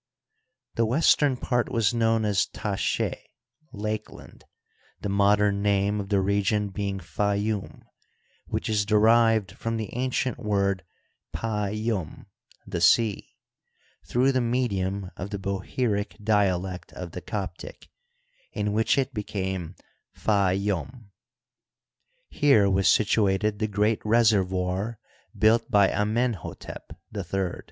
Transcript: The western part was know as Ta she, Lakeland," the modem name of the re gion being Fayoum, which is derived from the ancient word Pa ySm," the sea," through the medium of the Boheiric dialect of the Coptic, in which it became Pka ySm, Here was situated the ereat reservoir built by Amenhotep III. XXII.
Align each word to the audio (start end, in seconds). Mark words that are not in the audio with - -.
The 0.73 0.85
western 0.87 1.37
part 1.37 1.69
was 1.71 1.93
know 1.93 2.19
as 2.23 2.47
Ta 2.47 2.75
she, 2.75 3.13
Lakeland," 3.71 4.45
the 4.99 5.09
modem 5.09 5.61
name 5.61 5.99
of 5.99 6.09
the 6.09 6.19
re 6.19 6.41
gion 6.41 6.73
being 6.73 6.97
Fayoum, 6.97 7.83
which 8.47 8.67
is 8.67 8.83
derived 8.83 9.51
from 9.51 9.77
the 9.77 9.95
ancient 9.95 10.39
word 10.39 10.83
Pa 11.33 11.67
ySm," 11.67 12.25
the 12.65 12.81
sea," 12.81 13.27
through 14.07 14.31
the 14.31 14.41
medium 14.41 15.11
of 15.17 15.29
the 15.29 15.37
Boheiric 15.37 16.17
dialect 16.23 16.91
of 16.93 17.11
the 17.11 17.21
Coptic, 17.21 17.87
in 18.53 18.73
which 18.73 18.97
it 18.97 19.13
became 19.13 19.75
Pka 20.17 20.59
ySm, 20.59 21.09
Here 22.27 22.67
was 22.67 22.89
situated 22.89 23.59
the 23.59 23.67
ereat 23.67 23.99
reservoir 24.03 24.97
built 25.37 25.69
by 25.69 25.89
Amenhotep 25.91 26.91
III. 27.15 27.21
XXII. 27.21 27.51